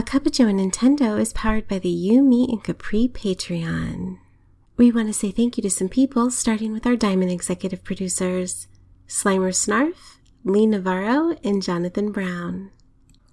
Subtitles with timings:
[0.00, 4.16] A Cup of Joe and Nintendo is powered by the You, Me, and Capri Patreon.
[4.78, 8.66] We want to say thank you to some people, starting with our Diamond executive producers
[9.06, 12.70] Slimer Snarf, Lee Navarro, and Jonathan Brown.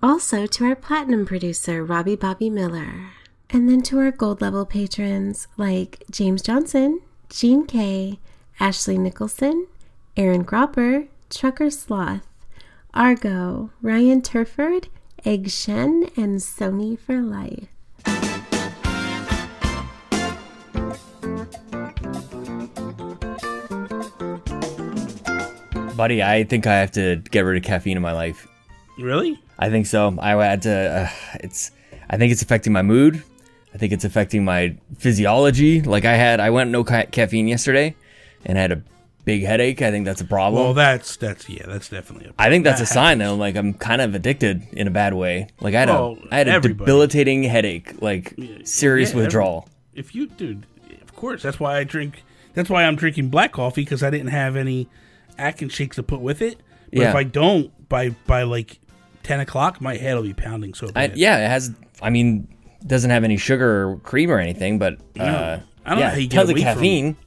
[0.03, 3.11] Also to our Platinum producer, Robbie Bobby Miller.
[3.49, 6.99] And then to our Gold level patrons like James Johnson,
[7.29, 8.19] Jean Kay,
[8.59, 9.67] Ashley Nicholson,
[10.17, 12.27] Aaron Gropper, Trucker Sloth,
[12.93, 14.89] Argo, Ryan Turford,
[15.25, 17.67] Egg Shen, and Sony for Life.
[25.95, 28.47] Buddy, I think I have to get rid of caffeine in my life.
[28.99, 29.39] Really?
[29.57, 30.15] I think so.
[30.19, 30.71] I had to.
[30.71, 31.71] Uh, it's.
[32.09, 33.23] I think it's affecting my mood.
[33.73, 35.81] I think it's affecting my physiology.
[35.81, 37.95] Like I had, I went no ca- caffeine yesterday,
[38.45, 38.83] and I had a
[39.27, 39.81] big headache.
[39.83, 40.63] I think that's a problem.
[40.63, 42.29] Well, that's that's yeah, that's definitely.
[42.29, 43.35] A I think that's that a sign though.
[43.35, 45.49] Like I'm kind of addicted in a bad way.
[45.61, 46.85] Like I had Well, a I had a everybody.
[46.85, 49.67] debilitating headache, like serious Yeah, every- withdrawal.
[49.93, 50.65] If you, dude,
[51.03, 52.23] of course, that's why I drink.
[52.53, 54.87] That's why I'm drinking black coffee because I didn't have any
[55.37, 56.57] Atkins shakes to put with it.
[56.91, 57.09] But Yeah.
[57.09, 58.79] if I don't, by by like
[59.23, 61.71] ten o'clock, my head will be pounding so I, yeah, it has.
[62.01, 62.47] I mean,
[62.85, 66.17] doesn't have any sugar or cream or anything, but uh, I don't know yeah, how
[66.17, 67.17] you get away from- caffeine.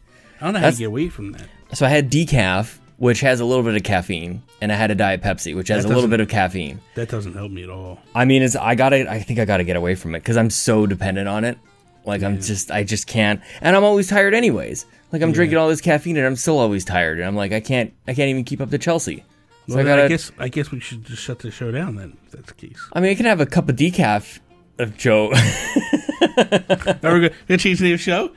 [0.40, 1.48] I don't know how That's- you get away from that.
[1.72, 4.94] So I had decaf, which has a little bit of caffeine, and I had a
[4.94, 6.80] diet Pepsi, which has That a little bit of caffeine.
[6.94, 7.98] That doesn't help me at all.
[8.14, 9.10] I mean, it's I gotta.
[9.10, 11.58] I think I gotta get away from it because I'm so dependent on it.
[12.04, 14.86] Like I'm just, I just can't, and I'm always tired anyways.
[15.12, 17.60] Like I'm drinking all this caffeine and I'm still always tired, and I'm like, I
[17.60, 19.24] can't, I can't even keep up to Chelsea.
[19.68, 20.04] So Well, I gotta.
[20.04, 22.16] I guess I guess we should just shut the show down then.
[22.26, 22.80] If that's the case.
[22.92, 24.40] I mean, I can have a cup of decaf
[24.78, 25.32] of Joe.
[27.02, 28.30] Now we're gonna, change the name of the show.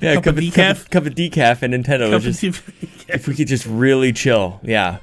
[0.00, 0.54] yeah, Cup of decaf?
[0.82, 2.10] cup, cup of decaf, and Nintendo.
[2.10, 4.96] Cup just if we could just really chill, yeah,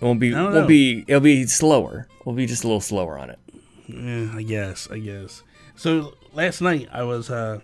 [0.00, 0.66] it won't be, won't know.
[0.66, 2.06] be, it'll be slower.
[2.24, 3.38] We'll be just a little slower on it.
[3.86, 4.88] Yeah, I guess.
[4.90, 5.42] I guess.
[5.76, 7.60] So last night I was uh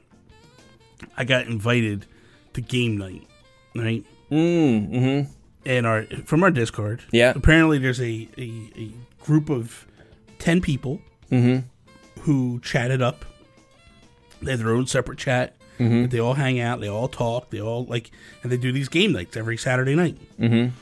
[1.17, 2.07] I got invited
[2.55, 3.27] to game night,
[3.75, 4.05] right?
[4.31, 5.31] Mm, mm-hmm.
[5.67, 7.03] And our from our Discord.
[7.11, 7.33] Yeah.
[7.37, 8.93] Apparently there's a a, a
[9.25, 9.87] group of
[10.39, 11.01] ten people
[11.31, 12.20] Mm-hmm.
[12.23, 13.25] who chatted up.
[14.42, 15.56] They have their own separate chat.
[15.78, 16.06] Mm-hmm.
[16.08, 16.80] They all hang out.
[16.80, 17.50] They all talk.
[17.50, 18.11] They all like,
[18.42, 20.17] and they do these game nights every Saturday night.
[20.39, 20.74] Mm-hmm.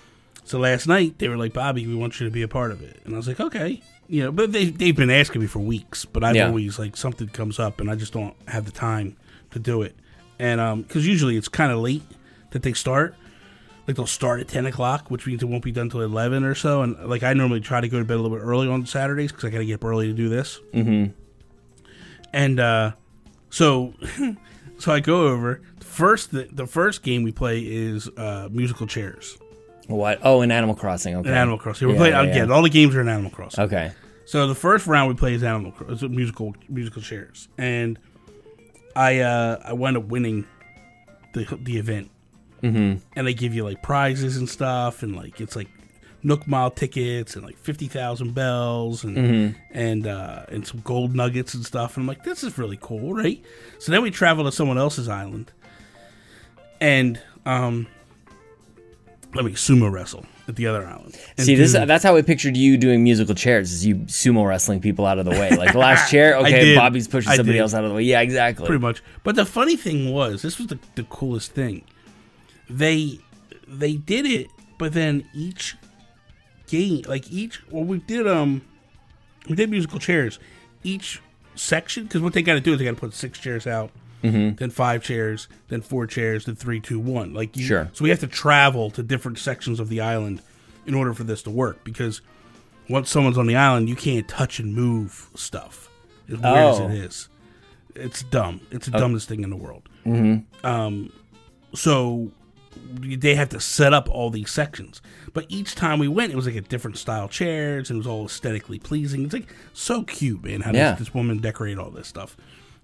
[0.44, 2.82] So last night they were like, "Bobby, we want you to be a part of
[2.82, 5.60] it," and I was like, "Okay." You know, but they they've been asking me for
[5.60, 6.48] weeks, but I've Yeah.
[6.48, 9.16] always like something comes up and I just don't have the time
[9.52, 9.94] to do it,
[10.38, 12.02] and um, because usually it's kind of late
[12.50, 13.14] that they start.
[13.86, 16.54] Like they'll start at ten o'clock, which means it won't be done till eleven or
[16.54, 16.82] so.
[16.82, 19.32] And like I normally try to go to bed a little bit early on Saturdays
[19.32, 20.60] because I got to get up early to do this.
[20.74, 21.12] Mm-hmm.
[22.32, 22.92] And uh,
[23.52, 23.94] so,
[24.78, 25.60] so I go over.
[25.80, 29.36] First, the, the first game we play is uh, musical chairs
[29.88, 30.20] What?
[30.22, 31.14] Oh, in Animal Crossing.
[31.16, 31.28] Okay.
[31.28, 31.86] in Animal Crossing.
[31.88, 32.48] We're Yeah, playing yeah, again.
[32.48, 32.54] yeah.
[32.54, 33.64] All the games are in Animal Crossing.
[33.64, 33.92] Okay.
[34.24, 37.98] So the first round we play is Animal Cro- is musical musical chairs, and
[38.96, 40.46] I uh, I wound up winning
[41.34, 42.10] the the event.
[42.62, 43.04] Mm-hmm.
[43.16, 45.69] And they give you like prizes and stuff, and like it's like
[46.25, 49.59] Nook Mile tickets and like fifty thousand bells and Mm-hmm.
[49.72, 51.97] and uh, and some gold nuggets and stuff.
[51.97, 53.43] And I'm like, this is really cool, right?
[53.78, 55.50] So then we travel to someone else's island,
[56.81, 57.87] and um,
[59.34, 61.19] let me sumo wrestle at the other island.
[61.38, 63.72] And See, this that's how I pictured you doing musical chairs.
[63.72, 65.50] Is you sumo wrestling people out of the way?
[65.56, 66.75] Like the last chair, okay.
[66.77, 67.62] Bobby's pushing I somebody did.
[67.62, 68.03] else out of the way.
[68.03, 68.66] Yeah, exactly.
[68.66, 69.03] pretty much.
[69.25, 71.84] But the funny thing was, this was the, the coolest thing.
[72.69, 73.19] They
[73.66, 75.77] they did it, but then each
[76.72, 78.62] game, like each, well, we did um,
[79.49, 80.38] we did musical chairs.
[80.83, 81.21] Each
[81.55, 83.91] section, because what they got to do is they got to put six chairs out,
[84.25, 84.56] mm-hmm.
[84.56, 87.34] then five chairs, then four chairs, then three, two, one.
[87.34, 87.91] Like you, Sure.
[87.93, 90.41] So we have to travel to different sections of the island
[90.87, 91.84] in order for this to work.
[91.84, 92.22] Because
[92.88, 95.91] once someone's on the island, you can't touch and move stuff.
[96.28, 96.88] As weird as Oh.
[96.88, 97.28] it is,
[97.94, 98.61] it's dumb.
[98.71, 99.82] It's the dumbest thing in the world.
[100.06, 100.66] Mm-hmm.
[100.66, 101.12] Um,
[101.75, 102.31] so
[102.75, 105.00] they had to set up all these sections.
[105.33, 108.06] But each time we went, it was like a different style chairs, and it was
[108.06, 109.25] all aesthetically pleasing.
[109.25, 110.60] It's like so cute, man.
[110.62, 110.91] How Yeah.
[110.91, 112.37] does this woman decorate all this stuff?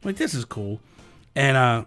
[0.03, 0.81] I'm like this is cool,
[1.37, 1.85] and uh,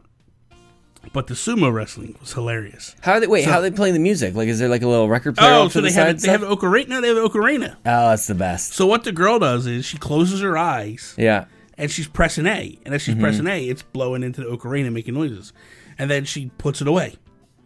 [1.14, 2.96] but the sumo wrestling was hilarious.
[3.02, 3.28] How are they?
[3.28, 4.36] Wait, So- how are they playing the music?
[4.36, 6.30] Like, is there like a little record player Oh, so to the they have they
[6.30, 7.02] have ocarina.
[7.02, 7.72] They have ocarina.
[7.86, 8.74] oh, that's the best.
[8.74, 11.46] So what the girl does is she closes her eyes Yeah.
[11.78, 13.24] and she's pressing A, and as she's Mm-hmm.
[13.24, 15.54] pressing A, it's blowing into the ocarina, making noises,
[15.98, 17.16] and then she puts it away.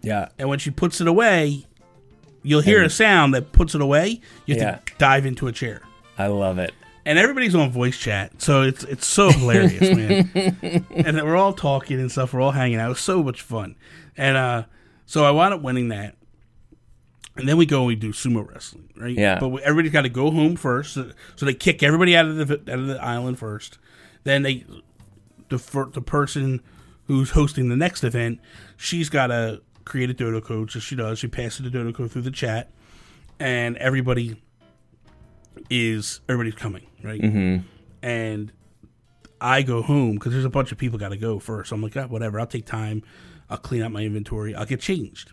[0.05, 0.29] Yeah.
[0.39, 1.65] And when she puts it away,
[2.43, 4.21] you'll hear a sound that puts it away.
[4.45, 4.79] You have Yeah.
[4.85, 5.81] to dive into a chair.
[6.17, 6.73] I love it.
[7.07, 10.85] And everybody's on voice chat, so it's it's so hilarious, man.
[10.95, 12.33] and we're all talking and stuff.
[12.33, 12.87] We're all hanging out.
[12.87, 13.75] It was so much fun.
[14.17, 14.63] And uh,
[15.05, 16.15] so I wound up winning that.
[17.37, 19.15] and then we go and we do sumo wrestling, right?
[19.15, 19.39] Yeah.
[19.39, 22.37] But we, everybody's got to go home first, so, so they kick everybody out of
[22.47, 23.77] the out of the island first.
[24.23, 24.65] Then they
[25.49, 25.57] the
[25.93, 26.61] the person
[27.05, 28.39] who's hosting the next event,
[28.77, 30.71] she's got to create a dodo code.
[30.71, 31.19] So she does.
[31.19, 32.71] She passes the dodo code through the chat,
[33.39, 34.41] and everybody
[35.69, 37.21] is everybody's coming, right?
[37.21, 37.67] Mm-hmm.
[38.01, 38.51] And
[39.39, 41.71] I go home because there's a bunch of people got to go first.
[41.71, 42.39] I'm like, ah, whatever.
[42.39, 43.03] I'll take time.
[43.49, 44.55] I'll clean up my inventory.
[44.55, 45.31] I'll get changed.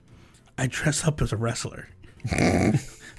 [0.58, 1.88] I dress up as a wrestler.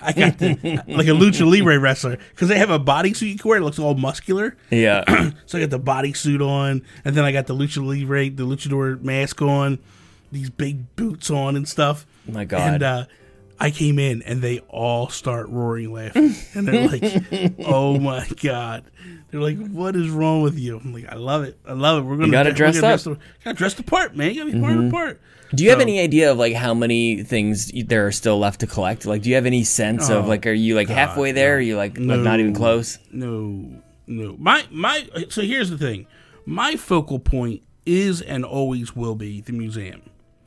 [0.04, 3.50] I got the, like a lucha libre wrestler because they have a bodysuit you can
[3.50, 3.58] wear.
[3.58, 4.58] It looks all muscular.
[4.70, 5.32] Yeah.
[5.46, 9.02] So I got the bodysuit on, and then I got the lucha libre, the luchador
[9.02, 9.80] mask on,
[10.34, 12.06] these big boots on and stuff.
[12.28, 12.62] My God.
[12.62, 13.06] And uh,
[13.60, 18.84] I came in, and they all start roaring laughing, and they're like, "Oh my god!"
[19.32, 21.58] They're like, "What is wrong with you?" I'm like, "I love it.
[21.66, 22.08] I love it.
[22.08, 23.00] We're gonna gotta we're dress gonna up.
[23.00, 23.14] Mm-hmm.
[23.14, 24.32] the, gotta dress the part, man.
[24.32, 25.22] You gotta be part of the part."
[25.56, 28.68] Do you have any idea of like how many things there are still left to
[28.68, 29.06] collect?
[29.06, 31.58] Like, do you have any sense of Oh, like, are you like halfway there?
[31.58, 32.98] Are you like, like not even close?
[33.12, 34.36] No, no.
[34.40, 35.08] My my.
[35.30, 36.08] So here's the thing.
[36.46, 40.02] My focal point is and always will be the museum.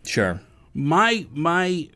[0.06, 0.40] Sure.
[0.74, 1.88] My my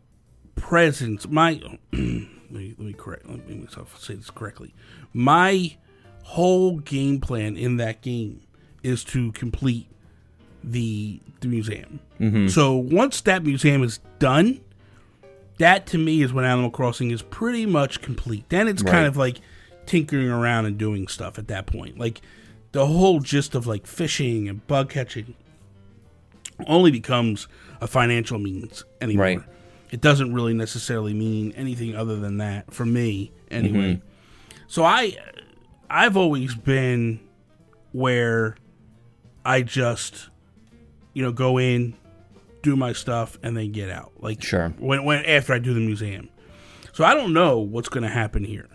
[0.57, 1.29] presence.
[1.29, 1.53] My
[1.93, 3.29] let me let me correct.
[3.29, 4.75] Let me myself say this correctly.
[5.13, 5.77] My
[6.25, 8.41] whole game plan in that game
[8.83, 9.87] is to complete
[10.63, 12.01] the the museum.
[12.21, 12.49] Mm-hmm.
[12.49, 14.61] So once that museum is done,
[15.59, 18.49] that to me is when Animal Crossing is pretty much complete.
[18.49, 18.93] Then it's Right.
[18.93, 19.41] kind of like
[19.87, 21.99] tinkering around and doing stuff at that point.
[21.99, 22.21] Like
[22.73, 25.35] the whole gist of like fishing and bug catching
[26.67, 27.49] only becomes
[27.81, 29.25] a financial means anymore.
[29.25, 29.41] Right.
[29.91, 33.95] It doesn't really necessarily mean anything other than that for me anyway.
[33.95, 34.07] Mm-hmm.
[34.69, 35.17] So I
[35.89, 37.21] I've always been
[37.93, 38.57] where
[39.45, 40.29] I just
[41.13, 41.95] you know go in,
[42.63, 44.13] do my stuff and then get out.
[44.21, 44.69] Like Sure.
[44.79, 46.29] when when after I do the museum.
[46.93, 48.69] So I don't know what's going to happen here.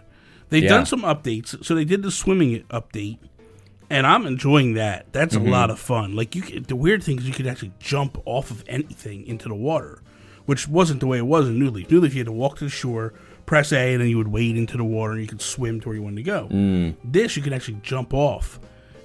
[0.49, 0.69] They've Yeah.
[0.69, 1.63] done some updates.
[1.65, 3.19] So they did the swimming update
[3.89, 5.11] and I'm enjoying that.
[5.11, 5.47] That's Mm-hmm.
[5.47, 6.15] a lot of fun.
[6.15, 9.47] Like you, could, the weird thing is you could actually jump off of anything into
[9.49, 10.01] the water,
[10.45, 11.89] which wasn't the way it was in New Leaf.
[11.91, 13.13] New Leaf, you had to walk to the shore,
[13.45, 15.89] press A, and then you would wade into the water, and you could swim to
[15.89, 16.47] where you wanted to go.
[16.51, 16.95] Mm.
[17.03, 18.59] This you could actually jump off,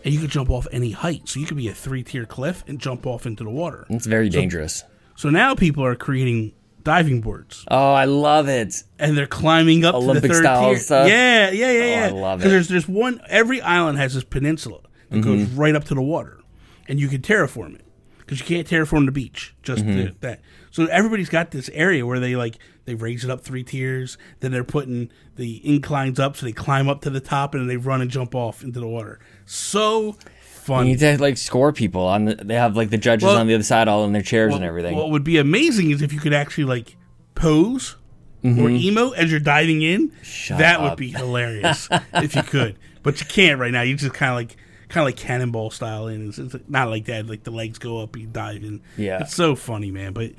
[0.05, 1.29] and you could jump off any height.
[1.29, 3.87] So you could be a three-tier cliff and jump off into the water.
[3.91, 4.85] It's very dangerous.
[5.17, 6.53] So now people are creating
[6.85, 8.83] diving boards Oh, I love it.
[8.99, 10.79] and they're climbing up to Olympic the third style tier.
[10.79, 11.09] stuff?
[11.09, 12.07] Yeah, yeah, yeah, Oh, yeah.
[12.07, 12.43] I love it.
[12.45, 13.21] Because there's there's one.
[13.29, 14.81] Every island has this peninsula
[15.11, 15.57] that goes Mm-hmm.
[15.61, 16.41] right up to the water,
[16.89, 17.85] and you can terraform it
[18.31, 19.55] because you can't terraform the beach.
[19.65, 19.97] Just Mm-hmm.
[19.97, 20.41] the- that.
[20.71, 24.17] So everybody's got this area where they like they raise it up three tiers.
[24.39, 27.67] Then they're putting the inclines up, so they climb up to the top, and then
[27.69, 29.19] they run and jump off into the water.
[29.47, 30.87] So fun.
[30.87, 32.27] You need to like score people on.
[32.27, 34.55] The, they have like the judges Well- on the other side, all in their chairs
[34.55, 34.97] and everything.
[34.97, 36.97] What would be amazing is if you could actually like
[37.35, 37.97] pose
[38.45, 40.09] or emo as you're diving in.
[40.11, 40.23] Mm-hmm.
[40.23, 43.83] Shut that would be hilarious if you could, but you can't right now.
[43.83, 44.57] You just kind of like
[44.91, 46.29] kind of like cannonball style in.
[46.29, 47.27] It's, it's not like that.
[47.27, 48.83] Like the legs go up, you dive in.
[48.99, 49.21] Yeah.
[49.23, 50.13] it's so funny, man.
[50.13, 50.33] But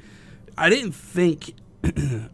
[0.57, 1.55] I didn't think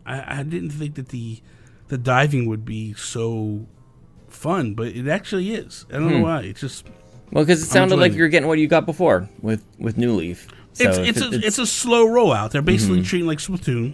[0.06, 1.40] I, I didn't think that the
[1.88, 3.66] the diving would be so
[4.28, 5.86] fun, but it actually is.
[5.92, 6.02] I Hmm.
[6.04, 6.42] don't know why.
[6.42, 6.86] It's just
[7.32, 10.14] well, because it sounded like you were getting what you got before with with New
[10.14, 10.48] Leaf.
[10.74, 12.52] So it's it's it- a, it's a slow rollout.
[12.52, 13.06] They're basically Mm-hmm.
[13.08, 13.94] treating like Splatoon,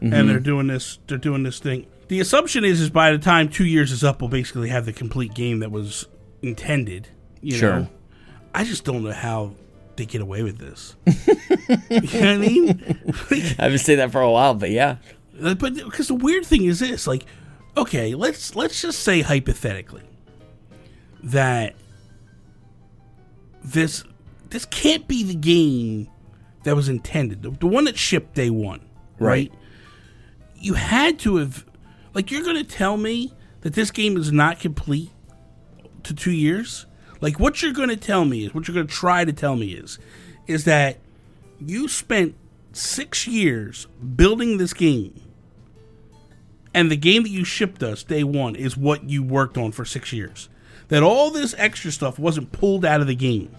[0.00, 0.98] and they're doing this.
[1.06, 1.86] They're doing this thing.
[2.08, 4.92] The assumption is, is by the time two years is up, we'll basically have the
[4.92, 6.06] complete game that was
[6.42, 7.08] intended.
[7.42, 7.80] You Sure.
[7.80, 7.88] know,
[8.54, 9.52] I just don't know how
[9.96, 10.94] they get away with this.
[11.06, 11.14] you
[11.90, 12.66] know what I mean?
[13.30, 14.96] Like, I've been saying that for a while, but yeah,
[15.42, 17.24] uh, but because the weird thing is this, like,
[17.76, 20.02] okay, let's let's just say hypothetically
[21.24, 21.74] that
[23.64, 24.04] this
[24.50, 26.08] this can't be the game
[26.64, 28.80] that was intended, the, the one that shipped day one,
[29.18, 29.50] right?
[29.50, 29.52] Right.
[30.56, 31.64] You had to have,
[32.14, 33.32] like, you're going to tell me
[33.62, 35.10] that this game is not complete
[36.04, 36.86] to two years.
[37.22, 39.56] Like, what you're going to tell me is, what you're going to try to tell
[39.56, 39.98] me is,
[40.46, 40.98] is that
[41.58, 42.34] you spent
[42.72, 43.86] six years
[44.16, 45.22] building this game,
[46.74, 49.84] and the game that you shipped us day one is what you worked on for
[49.84, 50.48] six years.
[50.88, 53.54] That all this extra stuff wasn't pulled out of the game.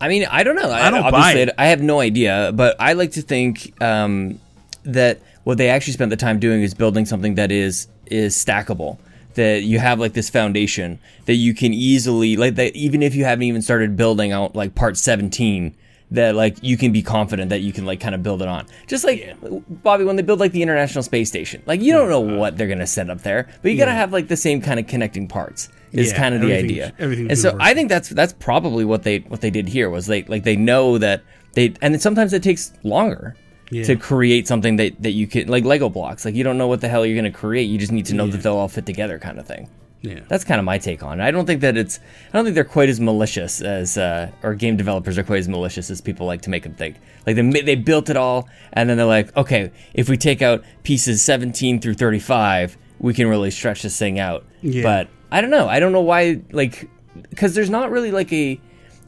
[0.00, 0.70] I mean, I don't know.
[0.70, 1.50] I, I don't buy it.
[1.58, 4.40] I have no idea, but I like to think um,
[4.84, 8.98] that what they actually spent the time doing is building something that is is stackable.
[9.38, 13.24] That you have like this foundation that you can easily like that even if you
[13.24, 15.76] haven't even started building out like part seventeen,
[16.10, 18.66] that like you can be confident that you can like kind of build it on.
[18.88, 19.36] Just like
[19.84, 22.66] Bobby, when they build like the International Space Station, like you don't know what they're
[22.66, 25.68] gonna set up there, but you gotta have like the same kind of connecting parts.
[25.92, 26.92] Is Yeah, kind of the idea.
[26.98, 30.24] and so I think that's that's probably what they what they did here was they
[30.24, 31.22] like they know that
[31.54, 33.36] they and sometimes it takes longer
[33.70, 33.84] Yeah.
[33.84, 36.24] to create something that, that you can like Lego blocks.
[36.24, 37.64] Like you don't know what the hell you're going to create.
[37.64, 38.32] You just need to know Yeah.
[38.32, 39.68] that they'll all fit together, kind of thing.
[40.00, 40.20] Yeah.
[40.28, 41.24] That's kind of my take on it.
[41.24, 41.98] I don't think that it's.
[42.32, 45.48] I don't think they're quite as malicious as, uh, or game developers are quite as
[45.48, 46.96] malicious as people like to make them think.
[47.26, 50.62] Like they they built it all, and then they're like, okay, if we take out
[50.84, 54.44] pieces 17 through 35, we can really stretch this thing out.
[54.62, 54.82] Yeah.
[54.84, 55.68] But I don't know.
[55.68, 56.42] I don't know why.
[56.52, 56.88] Like,
[57.30, 58.60] because there's not really like a.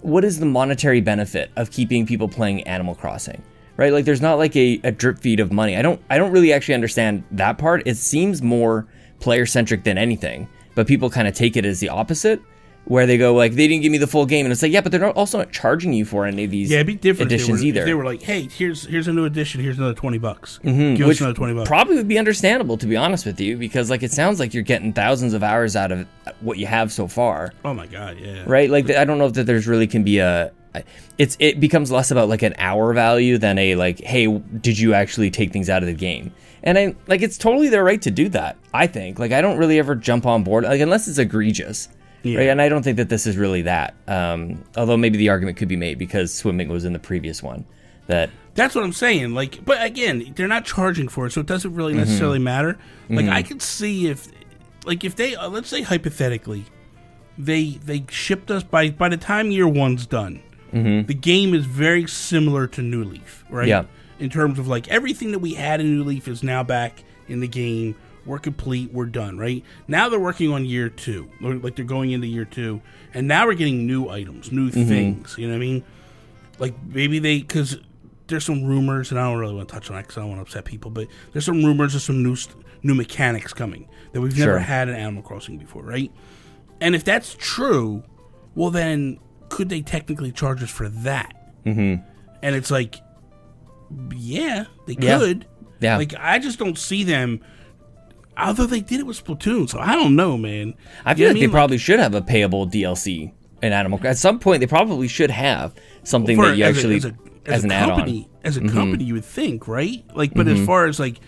[0.02, 3.42] What is the monetary benefit of keeping people playing Animal Crossing?
[3.80, 3.92] Right?
[3.92, 5.76] Like, there's not like a, a drip feed of money.
[5.76, 6.00] I don't.
[6.08, 7.82] I don't really actually understand that part.
[7.86, 8.86] It seems more
[9.18, 12.40] player centric than anything but people kind of take it as the opposite
[12.86, 14.80] where they go like they didn't give me the full game and it's like yeah
[14.80, 17.30] but they're not, also not charging you for any of these Yeah, it'd be different
[17.30, 19.60] editions if they, were, either if they were like, "Hey, here's here's a new edition.
[19.60, 20.58] Here's another twenty bucks.
[20.64, 23.38] Mm-hmm, give which us another twenty bucks." probably would be understandable to be honest with
[23.38, 26.08] you because like it sounds like you're getting thousands of hours out of
[26.40, 28.44] what you have so far oh my god, yeah.
[28.46, 30.50] right like i don't know if that there's really can be a
[31.18, 34.94] it's it becomes less about like an hour value than a like hey did you
[34.94, 38.10] actually take things out of the game and i like it's totally their right to
[38.10, 41.18] do that i think like i don't really ever jump on board like unless it's
[41.18, 41.88] egregious
[42.22, 42.38] Yeah.
[42.38, 45.56] right and i don't think that this is really that um although maybe the argument
[45.56, 47.64] could be made because swimming was in the previous one
[48.06, 49.34] that That's what I'm saying.
[49.34, 52.76] Like, but again, they're not charging for it, so it doesn't really necessarily matter.
[53.08, 54.26] Like, I could see if,
[54.84, 56.64] like, if they uh, let's say hypothetically,
[57.38, 61.06] they they shipped us by by the time year one's done, Mm-hmm.
[61.06, 63.68] the game is very similar to New Leaf, right?
[63.68, 63.84] Yeah.
[64.18, 67.40] In terms of like everything that we had in New Leaf is now back in
[67.40, 67.96] the game.
[68.26, 68.92] We're complete.
[68.92, 69.38] We're done.
[69.38, 71.30] Right now, they're working on year two.
[71.40, 72.82] Like they're going into year two,
[73.14, 74.88] and now we're getting new items, new mm-hmm.
[74.88, 75.36] things.
[75.38, 75.84] You know what I mean?
[76.60, 77.78] like maybe they because
[78.28, 80.28] there's some rumors and I don't really want to touch on that because I don't
[80.28, 82.36] want to upset people, but there's some rumors of some new
[82.84, 86.12] new mechanics coming that we've never had in Animal Crossing before, right?
[86.80, 88.04] And if that's true,
[88.54, 89.18] well then
[89.50, 91.34] could they technically charge us for that?
[91.66, 92.02] Mm-hmm.
[92.42, 92.96] And it's like,
[94.14, 95.18] yeah, they Yeah.
[95.18, 95.46] could.
[95.80, 95.96] Yeah.
[95.98, 97.40] Like I just don't see them.
[98.38, 100.74] Although they did it with Splatoon, so I don't know, man.
[101.04, 104.00] I You feel know like what they probably should have a payable DLC in Animal.
[104.04, 107.12] At some point, they probably should have something that you as a- actually as, as,
[107.12, 107.96] a, as, an a add-on.
[107.96, 110.02] company, as a company, you would think, right?
[110.14, 111.20] Like, but as far as like,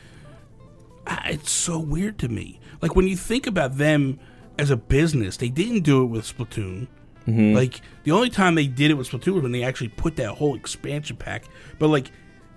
[1.27, 2.61] it's so weird to me.
[2.81, 4.19] Like when you think about them
[4.59, 6.87] as a business, they didn't do it with Splatoon.
[7.27, 10.31] Like the only time they did it with Splatoon was when they actually put that
[10.31, 11.45] whole expansion pack.
[11.79, 12.11] But like,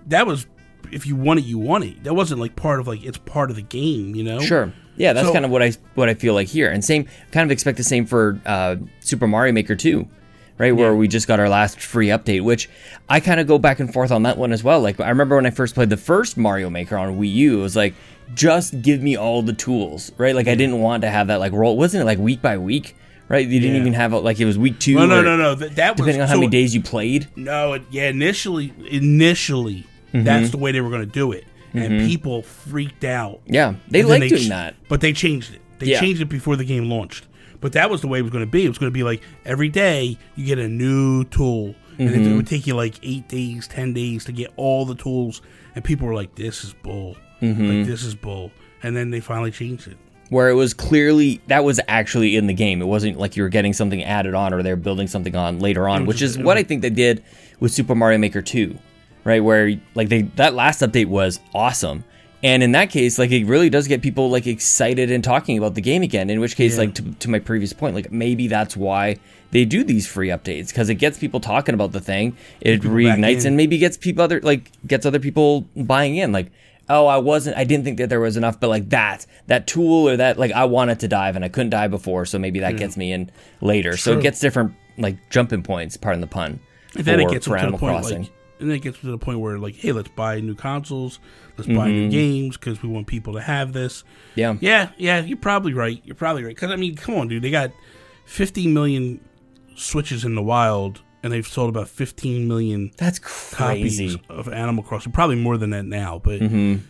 [0.07, 0.47] that was
[0.91, 2.03] if you want it, you want it.
[2.03, 4.39] That wasn't like part of like it's part of the game, you know?
[4.39, 4.71] Sure.
[4.97, 7.45] Yeah, that's So- kind of what I what I feel like here, and same kind
[7.47, 10.07] of expect the same for uh, Super Mario Maker 2,
[10.57, 10.75] right?
[10.75, 12.69] Where we just got our last free update, which
[13.09, 14.79] I kind of go back and forth on that one as well.
[14.79, 17.61] Like I remember when I first played the first Mario Maker on Wii U, it
[17.61, 17.93] was like
[18.35, 20.33] just give me all the tools, right?
[20.35, 21.77] Like I didn't want to have that like roll.
[21.77, 22.95] Wasn't it like week by week,
[23.29, 23.47] right?
[23.47, 23.81] You didn't Yeah.
[23.81, 24.95] even have it like it was week two.
[24.95, 25.55] No, no, or- no, no.
[25.55, 27.27] That, that was Depending on how so- many days you played.
[27.35, 30.23] No, it, yeah, initially, initially, Mm-hmm.
[30.23, 33.41] that's the way they were going to do it, and people freaked out.
[33.47, 34.75] Yeah, they And then like doing ch- that.
[34.87, 35.61] but they changed it.
[35.79, 35.99] They Yeah.
[35.99, 37.27] changed it before the game launched.
[37.59, 38.63] But that was the way it was going to be.
[38.63, 42.13] It was going to be like every day you get a new tool, and it,
[42.15, 42.31] Mm-hmm.
[42.31, 45.41] it would take you like eight days, ten days to get all the tools.
[45.75, 47.17] And people were like, "This is bull.
[47.41, 47.67] Mm-hmm.
[47.79, 48.51] Like this is bull."
[48.83, 49.97] And then they finally changed it.
[50.29, 52.81] Where it was clearly that was actually in the game.
[52.81, 55.87] It wasn't like you were getting something added on or they're building something on later
[55.87, 57.23] on, which is what I think they did
[57.59, 58.77] with Super Mario Maker 2,
[59.23, 59.43] right?
[59.43, 62.03] Where like they that last update was awesome.
[62.43, 65.73] And in that case, like it really does get people like excited and talking about
[65.73, 66.29] the game again.
[66.29, 66.81] In which case, Yeah.
[66.81, 69.17] like to, to my previous point, like maybe that's why
[69.51, 72.35] they do these free updates because it gets people talking about the thing.
[72.61, 76.31] It people reignites and maybe gets people other like gets other people buying in.
[76.31, 76.51] Like
[76.89, 80.07] oh, I wasn't, I didn't think that there was enough, but like that, that tool
[80.09, 82.77] or that, like I wanted to dive and I couldn't dive before, so maybe that
[82.77, 83.97] gets me in later.
[83.97, 86.59] So it gets different like jumping points, pardon the pun.
[86.95, 88.21] And then it gets for to the Animal point Crossing.
[88.23, 91.19] like, and then it gets to the point where like, hey, let's buy new consoles,
[91.57, 92.07] let's buy Mm-hmm.
[92.07, 94.03] new games because we want people to have this.
[94.35, 94.55] Yeah.
[94.61, 95.99] Yeah, yeah, you're probably right.
[96.05, 96.55] You're probably right.
[96.55, 97.71] Because I mean, come on, dude, they got
[98.25, 99.19] 50 million
[99.75, 105.11] switches in the wild, and they've sold about 15 million That's copies of Animal Crossing.
[105.11, 106.39] Probably more than that now, but.
[106.39, 106.85] Mm-hmm.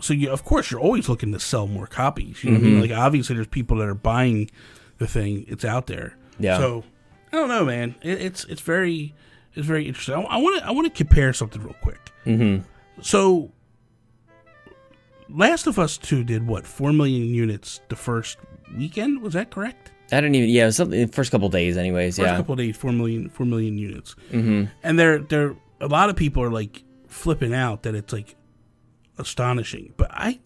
[0.00, 2.44] So you, of course, you're always looking to sell more copies.
[2.44, 2.66] You know Mm-hmm.
[2.66, 2.80] I mean?
[2.80, 4.48] Like obviously, there's people that are buying
[4.98, 5.44] the thing.
[5.48, 6.16] It's out there.
[6.38, 6.58] Yeah.
[6.58, 6.84] So
[7.32, 7.96] I don't know, man.
[8.02, 9.12] It, it's it's very
[9.54, 10.14] it's very interesting.
[10.14, 12.12] I want to I want to compare something real quick.
[12.26, 12.64] Mm-hmm.
[13.02, 13.50] So,
[15.28, 18.38] Last of Us Two did what four million units the first
[18.76, 19.22] weekend?
[19.22, 19.92] Was that correct?
[20.12, 22.16] I didn't even, yeah, it was something, the first couple days, anyways.
[22.16, 22.36] First yeah.
[22.36, 24.14] couple days, four million four million units.
[24.30, 24.64] mm-hmm.
[24.82, 28.34] and they're they're a lot of people are like flipping out that it's like
[29.18, 30.38] astonishing but i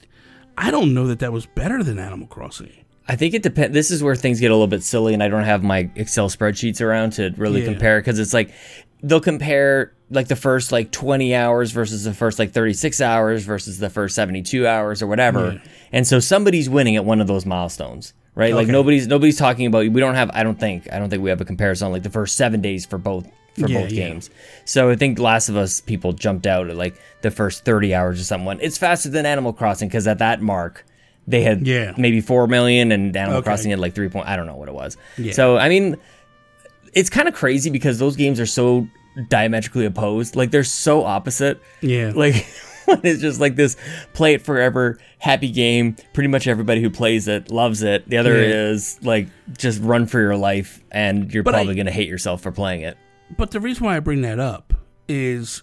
[0.58, 2.70] i don't know that that was better than animal crossing
[3.08, 3.72] I think it depends.
[3.72, 6.28] This is where things get a little bit silly, and I don't have my Excel
[6.28, 7.66] spreadsheets around to really Yeah.
[7.72, 8.50] compare because it's like
[9.02, 13.78] they'll compare like the first like 20 hours versus the first like 36 hours versus
[13.78, 15.60] the first 72 hours or whatever.
[15.92, 18.54] And so somebody's winning at one of those milestones, right?
[18.54, 21.30] Like nobody's nobody's talking about we don't have I don't think I don't think we
[21.30, 23.26] have a comparison like the first 7 days for both
[23.58, 24.08] for Yeah, both yeah.
[24.08, 24.30] games.
[24.64, 28.20] So I think Last of Us people jumped out at like the first 30 hours
[28.20, 28.58] or something.
[28.60, 30.84] It's faster than Animal Crossing cuz at that mark
[31.28, 31.92] they had Yeah.
[31.98, 33.44] maybe 4 million and Animal Okay.
[33.44, 34.96] Crossing had like 3 point I don't know what it was.
[35.16, 35.32] Yeah.
[35.32, 35.96] So I mean
[36.94, 38.88] it's kind of crazy because those games are so
[39.28, 40.36] diametrically opposed.
[40.36, 41.60] Like they're so opposite.
[41.82, 42.12] Yeah.
[42.14, 42.46] Like
[42.86, 43.76] one is just like this
[44.14, 45.96] play it forever happy game.
[46.14, 48.08] Pretty much everybody who plays it loves it.
[48.08, 48.70] The other Yeah.
[48.70, 52.08] is like just run for your life and you're But probably I- going to hate
[52.08, 52.96] yourself for playing it.
[53.36, 54.72] but the reason why I bring that up
[55.08, 55.62] is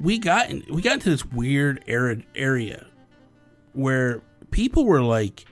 [0.00, 2.86] we got in, we got into this weird era, area
[3.74, 5.44] where people were like,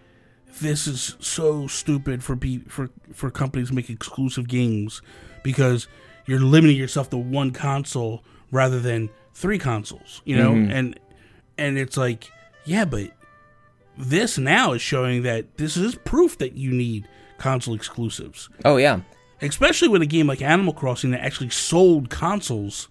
[0.60, 5.02] "This is so stupid for be, for for companies to make exclusive games
[5.42, 5.86] because
[6.26, 10.70] you're limiting yourself to one console rather than three consoles." You know, mm-hmm.
[10.70, 11.00] and
[11.58, 12.30] and it's like,
[12.64, 13.12] yeah, but
[13.96, 19.00] this now is showing that this is proof that you need console exclusives Oh yeah.
[19.40, 22.88] especially with a game like Animal Crossing that actually sold consoles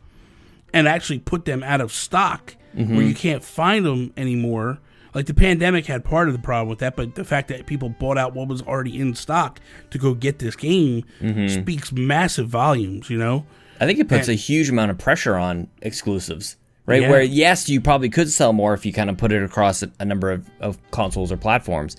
[0.73, 3.01] and actually put them out of stock where mm-hmm.
[3.01, 4.79] you can't find them anymore.
[5.15, 7.89] Like the pandemic had part of the problem with that, but the fact that people
[7.89, 9.59] bought out what was already in stock
[9.91, 11.03] to go get this game
[11.47, 13.45] speaks massive volumes, you know?
[13.79, 17.01] I think it puts And- a huge amount of pressure on exclusives, right?
[17.01, 17.09] Yeah.
[17.09, 20.05] Where yes, you probably could sell more if you kind of put it across a,
[20.05, 21.95] number of, of consoles or platforms,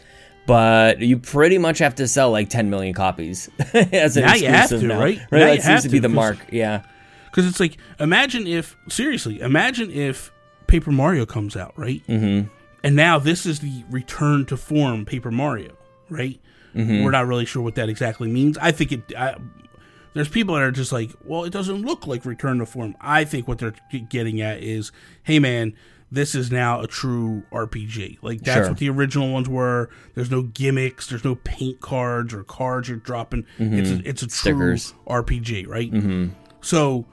[0.47, 4.47] but you pretty much have to sell like 10 million copies as an Now you
[4.49, 5.01] have exclusive to, now.
[5.01, 5.19] right?
[5.31, 6.39] Right, Now that seems to be the mark.
[6.53, 6.83] Yeah.
[7.27, 10.33] Because it's like, imagine if, seriously, imagine if
[10.67, 12.03] Paper Mario comes out, right?
[12.09, 12.49] Mm-hmm.
[12.87, 15.73] And now this is the return to form Paper Mario,
[16.09, 16.41] right?
[16.75, 18.59] We're not really sure what that exactly means.
[18.59, 19.13] I think it.
[19.17, 19.37] I,
[20.13, 22.95] there's people that are just like, well, it doesn't look like return to form.
[23.01, 23.75] I think what they're
[24.11, 25.75] getting at is, hey, man,
[26.13, 28.19] this is now a true RPG.
[28.23, 28.69] Like that's Sure.
[28.69, 29.89] what the original ones were.
[30.15, 31.07] There's no gimmicks.
[31.09, 33.47] There's no paint cards or cards you're dropping.
[33.59, 34.93] It's a, it's a Stickers.
[34.93, 35.91] true RPG, right?
[35.91, 36.29] Mm-hmm.
[36.61, 37.07] So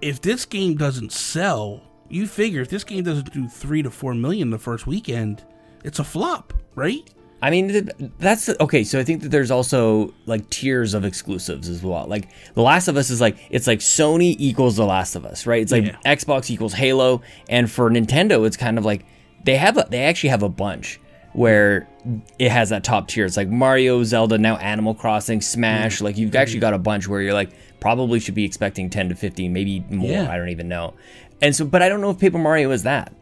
[0.00, 1.82] if this game doesn't sell,
[2.14, 5.44] you figure if this game doesn't do three to four million the first weekend,
[5.82, 7.08] it's a flop, right?
[7.42, 8.84] I mean, that's okay.
[8.84, 12.06] So I think that there's also like tiers of exclusives as well.
[12.06, 15.46] Like The Last of Us is like it's like Sony equals The Last of Us,
[15.46, 15.60] right?
[15.60, 15.96] It's like Yeah.
[16.06, 19.04] Xbox equals Halo, and for Nintendo, it's kind of like
[19.44, 21.00] they have a, they actually have a bunch
[21.34, 21.86] where
[22.38, 23.26] it has that top tier.
[23.26, 26.00] It's like Mario, Zelda, now Animal Crossing, Smash.
[26.00, 27.50] Like you've actually got a bunch where you're like
[27.80, 30.08] probably should be expecting 10 to 15, maybe more.
[30.10, 30.30] Yeah.
[30.30, 30.94] I don't even know.
[31.42, 33.12] And so, but I don't know if Paper Mario is that.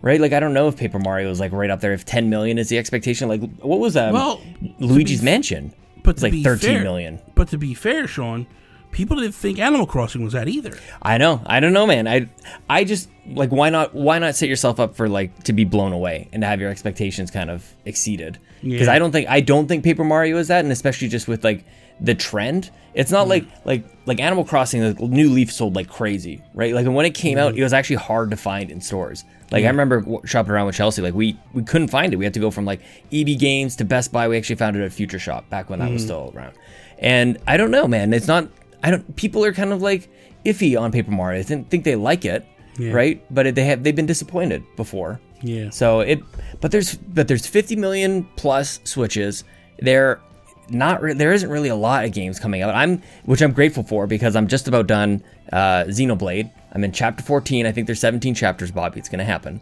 [0.00, 1.92] Right, like I don't know if Paper Mario is like right up there.
[1.92, 4.12] If 10 million is the expectation, like what was that?
[4.12, 4.40] Well,
[4.78, 5.74] Luigi's be- Mansion.
[6.04, 7.18] But it's to like be thirteen fair- million.
[7.34, 8.46] But to be fair, Sean,
[8.92, 10.78] people didn't think Animal Crossing was that either.
[11.02, 11.42] I know.
[11.44, 12.06] I don't know, man.
[12.06, 12.28] I
[12.70, 15.92] I just like why not why not set yourself up for like to be blown
[15.92, 18.38] away and to have your expectations kind of exceeded?
[18.62, 18.92] Because Yeah.
[18.92, 21.64] I don't think I don't think Paper Mario is that, and especially just with like
[22.00, 22.70] the trend.
[22.94, 23.30] It's not mm.
[23.30, 24.80] like like like Animal Crossing.
[24.80, 26.74] The new Leaf sold like crazy, right?
[26.74, 27.58] Like and when it came out, mm.
[27.58, 29.24] it was actually hard to find in stores.
[29.50, 29.70] Like I mm.
[29.70, 31.02] remember shopping around with Chelsea.
[31.02, 32.16] Like we we couldn't find it.
[32.16, 32.80] We had to go from like
[33.12, 34.28] EB Games to Best Buy.
[34.28, 36.54] We actually found it at Future Shop back when that was still around.
[36.98, 38.12] And I don't know, man.
[38.12, 38.48] It's not.
[38.82, 39.16] I don't.
[39.16, 40.08] People are kind of like
[40.44, 41.38] iffy on Paper Mario.
[41.38, 42.46] They think, think they like it,
[42.78, 42.92] Yeah.
[42.92, 43.24] right?
[43.32, 45.20] But it, they have they've been disappointed before.
[45.42, 45.70] Yeah.
[45.70, 46.20] So it,
[46.60, 49.44] but there's but there's 50 million plus switches.
[49.80, 50.20] There,
[50.70, 52.74] not re- there isn't really a lot of games coming out.
[52.74, 56.50] I'm which I'm grateful for because I'm just about done uh, Xenoblade.
[56.72, 57.66] I'm in chapter 14.
[57.66, 58.98] I think there's 17 chapters, Bobby.
[58.98, 59.60] It's gonna happen.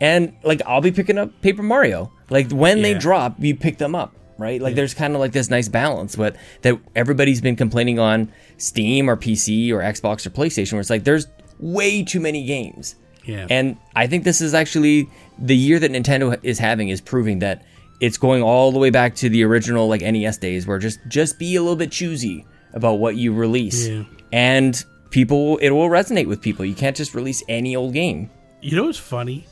[0.00, 2.10] And like I'll be picking up Paper Mario.
[2.30, 4.60] Like when they drop, you pick them up, right?
[4.60, 9.08] Like there's kind of like this nice balance, but that everybody's been complaining on Steam
[9.08, 11.26] or PC or Xbox or PlayStation, where it's like there's
[11.58, 12.96] way too many games.
[13.24, 13.46] Yeah.
[13.48, 17.64] And I think this is actually the year that Nintendo is having is proving that
[18.00, 21.38] it's going all the way back to the original like NES days, where just just
[21.38, 24.04] be a little bit choosy about what you release, Yeah.
[24.32, 26.64] and people it will resonate with people.
[26.64, 28.30] You can't just release any old game.
[28.60, 29.46] You know what's funny?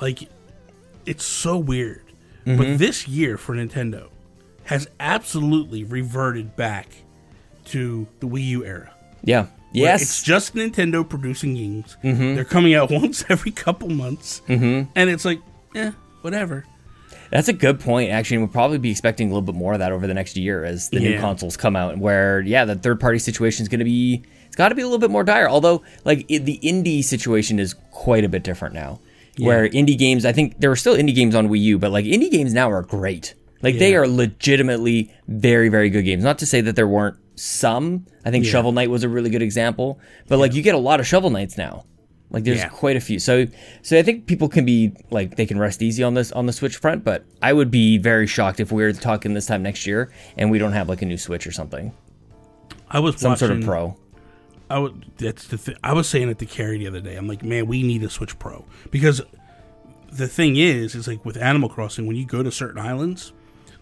[0.00, 0.28] Like,
[1.06, 2.04] it's so weird.
[2.46, 2.56] Mm-hmm.
[2.56, 4.08] But this year for Nintendo
[4.64, 6.88] has absolutely reverted back
[7.66, 8.92] to the Wii U era.
[9.22, 9.46] Yeah.
[9.72, 10.02] Yes.
[10.02, 11.96] It's just Nintendo producing games.
[12.02, 14.42] They're coming out once every couple months.
[14.48, 14.90] Mm-hmm.
[14.96, 15.40] And it's like,
[15.74, 16.64] eh, whatever.
[17.30, 18.36] That's a good point, actually.
[18.36, 20.64] And we'll probably be expecting a little bit more of that over the next year
[20.64, 21.98] as the new consoles come out.
[21.98, 24.84] Where, yeah, the third party situation is going to be, it's got to be a
[24.84, 25.48] little bit more dire.
[25.48, 29.00] Although, like, it, the indie situation is quite a bit different now.
[29.38, 32.04] Where indie games, I think there were still indie games on Wii U, but like,
[32.04, 33.34] indie games now are great.
[33.62, 36.24] Like, they are legitimately very, very good games.
[36.24, 38.06] Not to say that there weren't some.
[38.24, 39.98] I think Shovel Knight was a really good example.
[40.28, 41.86] But like you get a lot of Shovel Knights now.
[42.30, 42.68] Like there's Yeah.
[42.68, 43.18] quite a few.
[43.18, 43.46] So
[43.82, 46.52] so I think people can be like they can rest easy on this on the
[46.52, 49.86] Switch front, but I would be very shocked if we were talking this time next
[49.86, 51.92] year and we don't have like a new Switch or something.
[52.88, 53.96] I was Some sort of pro.
[54.68, 55.06] I would.
[55.18, 55.56] That's the.
[55.58, 57.16] Th- I was saying it to Carrie the other day.
[57.16, 59.20] I'm like, man, we need a Switch Pro because
[60.12, 63.32] the thing is, is like with Animal Crossing, when you go to certain islands,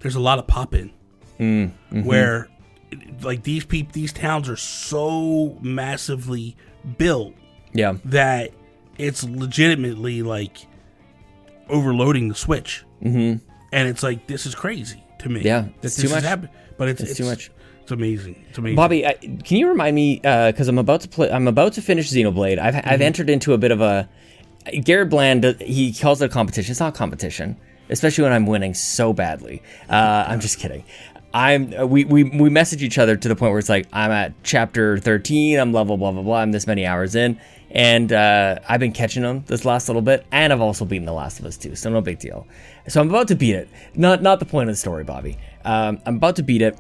[0.01, 0.91] there's a lot of pop in
[1.39, 2.05] Mm, mm-hmm.
[2.05, 2.49] where,
[3.23, 6.57] like these peop these towns are so massively
[6.97, 7.35] built
[7.73, 7.95] Yeah.
[8.07, 8.51] that
[8.99, 10.59] it's legitimately like
[11.69, 13.45] overloading the Switch, mm-hmm.
[13.73, 15.43] and it's like this is crazy to me.
[15.43, 16.25] Yeah, that it's this too much.
[16.25, 17.51] happen- but it's, It's it's too much.
[17.83, 18.45] It's amazing.
[18.51, 18.77] It's amazing.
[18.77, 21.31] Bobby, I, can you remind me because I'm about to play?
[21.31, 22.59] I'm about to finish Xenoblade.
[22.59, 22.89] I've Mm-hmm.
[22.89, 24.09] I've entered into a bit of a
[24.85, 25.45] Garrett Bland.
[25.45, 26.71] uh, He calls it a competition.
[26.71, 27.57] It's not competition,
[27.91, 29.63] especially when I'm winning so badly.
[29.91, 30.85] Uh, I'm just kidding.
[31.35, 34.11] I'm uh, we, we we message each other to the point where it's like I'm
[34.13, 35.59] at chapter 13.
[35.59, 36.39] I'm level blah blah blah.
[36.39, 40.27] I'm this many hours in, and uh, I've been catching them this last little bit,
[40.33, 41.75] and I've also beaten The Last of Us too.
[41.75, 42.47] So no big deal.
[42.89, 43.69] So I'm about to beat it.
[43.95, 45.39] Not not the point of the story, Bobby.
[45.65, 46.79] Um, I'm about to beat it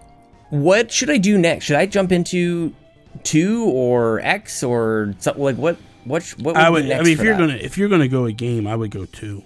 [0.51, 1.66] what should I do next?
[1.66, 2.74] Should I jump into
[3.22, 5.77] two or X or something like what?
[6.05, 6.22] What?
[6.38, 6.85] What would, I be would.
[6.87, 7.40] next I mean, if you're that?
[7.40, 9.42] gonna if you're gonna go a game, I would go two.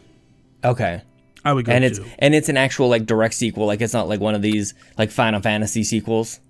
[0.65, 1.03] okay,
[1.45, 2.07] I would go and it's two.
[2.19, 3.67] and it's an actual like direct sequel.
[3.67, 6.41] Like it's not like one of these like Final Fantasy sequels.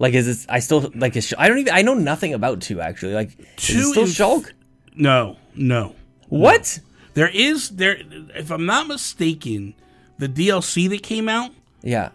[0.00, 0.46] Like is it?
[0.48, 1.14] I still like.
[1.14, 1.72] Is, I don't even.
[1.72, 3.12] I know nothing about two actually.
[3.14, 4.50] Like is Two still is- Shulk?
[4.96, 5.94] No, no.
[6.28, 6.80] What?
[7.14, 7.98] There is there.
[8.34, 9.74] If I'm not mistaken,
[10.18, 11.50] the DLC that came out
[11.82, 12.10] Yeah.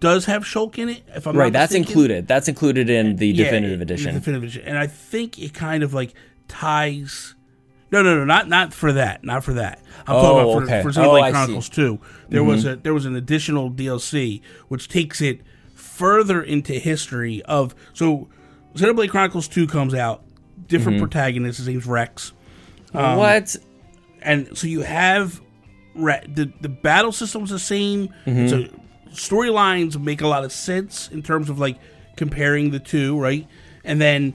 [0.00, 1.02] does have Shulk in it.
[1.14, 1.52] If I'm Right.
[1.52, 1.88] That's mistaken.
[1.90, 2.26] included.
[2.26, 4.14] That's included in the Yeah, definitive the edition.
[4.14, 6.14] Definitive edition, and I think it kind of like
[6.48, 7.34] ties.
[7.92, 9.80] No, no, no, not not for that, not for that.
[10.06, 10.82] I'm Oh, talking about oh, okay.
[10.82, 11.98] for, for Oh, Xenoblade Chronicles 2.
[12.30, 12.72] There was mm-hmm.
[12.72, 15.40] a there was an additional DLC which takes it
[16.00, 18.26] further into history of so
[18.74, 20.22] Xenoblade Chronicles 2 comes out,
[20.66, 21.58] different protagonist.
[21.58, 22.32] His name's Rex.
[22.94, 23.54] Um, what?
[24.22, 25.40] and so you have
[25.94, 28.08] Re- the the battle system's the same.
[28.48, 28.64] So
[29.12, 31.76] storylines make a lot of sense in terms of like
[32.16, 33.46] comparing the two, right?
[33.84, 34.34] And then,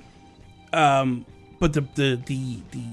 [0.74, 1.26] um,
[1.60, 2.84] but the the the the,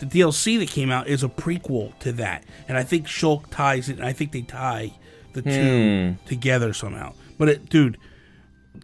[0.00, 3.88] the DLC that came out is a prequel to that, and I think Shulk ties
[3.88, 3.96] it.
[3.98, 4.92] And I think they tie
[5.32, 7.12] the two together somehow.
[7.38, 7.98] But it, dude,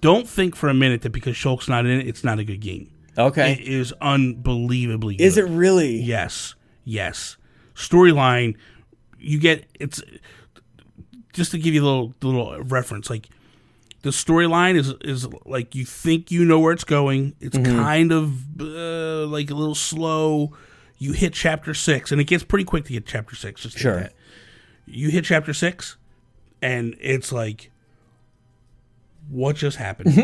[0.01, 2.61] don't think for a minute that because Shulk's not in it, it's not a good
[2.61, 2.90] game.
[3.16, 3.53] Okay.
[3.53, 5.24] It is unbelievably good.
[5.24, 5.96] Is it really?
[5.96, 7.37] Yes, yes.
[7.74, 8.57] Storyline,
[9.18, 10.01] you get it's
[11.33, 13.11] just to give you a little little reference.
[13.11, 13.29] Like
[14.03, 17.35] the storyline is is like you think you know where it's going.
[17.40, 20.53] It's kind of uh, like a little slow.
[20.98, 23.62] You hit chapter six, and it gets pretty quick to get chapter six.
[23.62, 24.01] Just like Sure.
[24.01, 24.12] that.
[24.87, 25.96] You hit chapter six,
[26.62, 27.70] and it's like,
[29.30, 30.16] what just happened?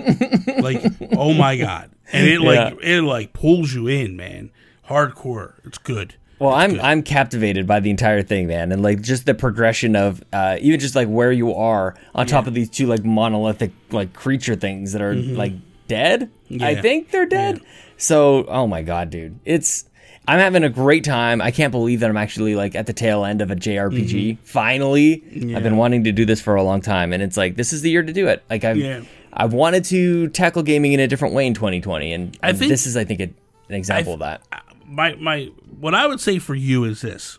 [0.62, 1.90] like, oh my god!
[2.12, 4.50] And it like it like pulls you in, man.
[4.88, 5.54] Hardcore.
[5.64, 6.14] It's good.
[6.38, 10.22] Well, I'm I'm captivated by the entire thing, man, and like just the progression of
[10.32, 14.12] uh, even just like where you are on top of these two like monolithic like
[14.12, 15.52] creature things that are like
[15.88, 16.30] dead.
[16.50, 16.82] I Mm-hmm.
[16.82, 17.60] Think they're dead.
[17.96, 19.84] So, oh my god, dude, it's
[20.26, 21.40] I'm having a great time.
[21.42, 24.38] I can't believe that I'm actually like at the tail end of a JRPG.
[24.42, 25.22] Finally,
[25.54, 27.82] I've been wanting to do this for a long time, and it's like this is
[27.82, 28.42] the year to do it.
[28.48, 29.02] Like I've Yeah.
[29.32, 32.70] I've wanted to tackle gaming in a different way in 2020, and, I and think-
[32.70, 33.24] this is I think a,
[33.68, 34.40] an example of that.
[34.86, 37.38] My my what I would say for you is this: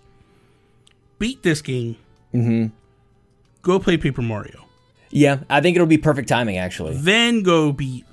[1.20, 1.96] beat this game.
[2.34, 2.68] Mm-hmm.
[3.62, 4.66] Go play Paper Mario.
[5.10, 6.98] Yeah, I think it'll be perfect timing actually.
[6.98, 8.06] Then go beat.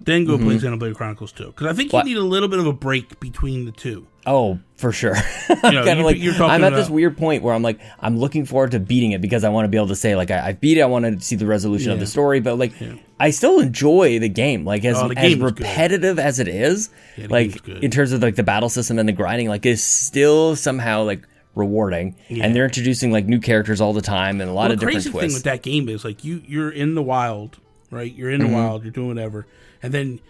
[0.00, 0.74] Then go play mm-hmm.
[0.74, 1.46] Xenoblade Chronicles 2.
[1.46, 4.06] Because I think you need a little bit of a break between the two.
[4.26, 5.16] Oh, for sure.
[5.64, 8.72] You know, you- like I'm at this weird point where I'm like I'm looking forward
[8.72, 10.78] to beating it because I want to be able to say like I, I beat
[10.78, 10.82] it.
[10.82, 12.72] I want to see the resolution of the story, but like
[13.18, 14.64] I still enjoy the game.
[14.64, 15.44] Like as, Oh, as is good.
[15.44, 19.12] repetitive as it is, game's like in terms of like the battle system and the
[19.12, 22.16] grinding, like is still somehow like rewarding.
[22.30, 24.86] And they're introducing like new characters all the time and a lot Well, of the
[24.86, 27.58] different crazy thing with that game is like you you're in the wild,
[27.90, 28.12] right?
[28.12, 28.54] You're in the mm-hmm.
[28.54, 29.46] wild, you're doing whatever,
[29.82, 30.20] and then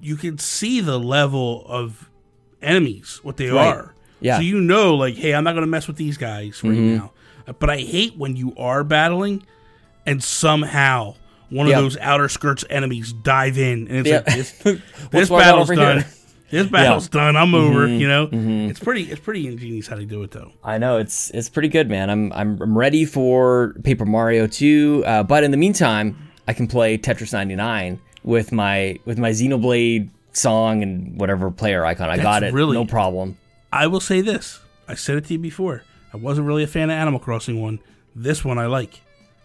[0.00, 2.10] you can see the level of
[2.62, 3.68] enemies, what they Right.
[3.76, 3.94] are.
[4.20, 4.34] Yeah.
[4.34, 4.40] Mm-hmm.
[4.40, 7.12] So you know, like, hey, I'm not gonna mess with these guys right now.
[7.46, 9.42] Uh, But I hate when you are battling
[10.04, 11.14] and somehow
[11.50, 11.78] one Yeah.
[11.78, 14.16] of those outer skirts enemies dive in, and it's Yeah.
[14.16, 14.50] like this,
[15.10, 15.98] this battle's done.
[15.98, 16.06] here?
[16.50, 17.36] This battle's done.
[17.36, 17.86] I'm over.
[17.88, 18.00] Mm-hmm.
[18.00, 18.28] You know,
[18.70, 19.02] it's pretty.
[19.04, 20.52] It's pretty ingenious how they do it, though.
[20.62, 22.08] I know it's it's pretty good, man.
[22.08, 26.68] I'm I'm, I'm ready for Paper Mario 2, uh, but in the meantime, I can
[26.68, 32.10] play Tetris 99 with my with my Xenoblade song and whatever player icon.
[32.10, 33.38] I got it, really- no problem.
[33.72, 34.60] I will say this.
[34.86, 35.82] I said it to you before.
[36.12, 37.78] I wasn't really a fan of Animal Crossing one.
[38.14, 39.00] This one I like.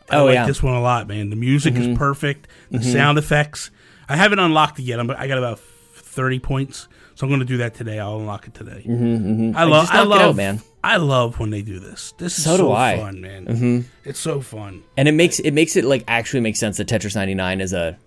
[0.10, 0.46] I Oh, like yeah.
[0.46, 1.30] this one a lot, man.
[1.30, 2.48] The music is perfect.
[2.70, 3.72] The sound effects.
[4.10, 5.00] I haven't unlocked it yet.
[5.00, 7.98] I'm, I got about thirty points, so I'm going to do that today.
[8.00, 8.84] I'll unlock it today.
[8.86, 9.88] Mm-hmm, I love.
[9.89, 10.62] I love, out, man.
[10.84, 12.13] I love when they do this.
[12.17, 12.98] This is So so, I.
[12.98, 13.46] fun, man.
[13.46, 13.80] Mm-hmm.
[14.04, 14.84] It's so fun.
[14.98, 17.98] and it makes it makes it like actually make sense that Tetris 99 is a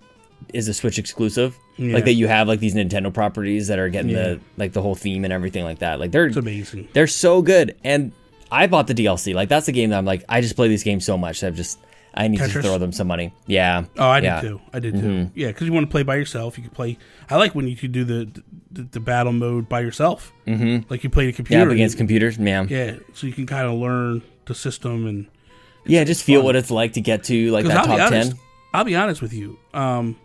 [0.53, 1.57] is a Switch exclusive.
[1.77, 1.93] Yeah.
[1.95, 4.23] Like that you have like these Nintendo properties that are getting Yeah.
[4.35, 5.99] the like the whole theme and everything like that.
[5.99, 6.87] Like they're It's amazing.
[6.93, 7.75] they're so good.
[7.83, 8.11] And
[8.51, 9.33] I bought the DLC.
[9.33, 11.47] Like that's the game that I'm like I just play these games so much that
[11.47, 11.79] I've just
[12.17, 12.53] I need Tetris?
[12.53, 13.33] to throw them some money.
[13.45, 13.83] Yeah.
[13.97, 14.39] Oh, I yeah.
[14.39, 14.61] did too.
[14.71, 15.31] I did too.
[15.35, 16.57] Yeah, because you want to play by yourself.
[16.57, 16.97] You can play.
[17.29, 20.31] I like when you can do the the, the battle mode by yourself.
[20.47, 20.89] Mm-hmm.
[20.89, 21.63] Like you play the computer.
[21.65, 22.67] up against computers, man.
[22.69, 25.27] Yeah, yeah, so you can kind of learn the system and.
[25.87, 28.39] Yeah, just feel what it's like to get to like that I'll top honest, ten.
[28.73, 29.59] I'll be honest with you.
[29.73, 30.15] Um,